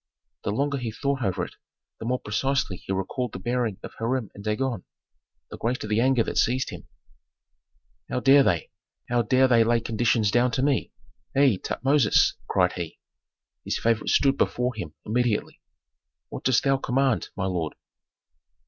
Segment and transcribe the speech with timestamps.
[0.43, 1.53] The longer he thought over it
[1.99, 4.83] the more precisely he recalled the bearing of Hiram and Dagon,
[5.51, 6.87] the greater the anger that seized him,
[8.09, 8.71] "How dare they
[9.09, 10.91] how dare they lay conditions down to me?
[11.35, 12.97] Hei, Tutmosis!" cried he.
[13.63, 15.61] His favorite stood before him immediately.
[16.29, 17.75] "What dost thou command, my lord?"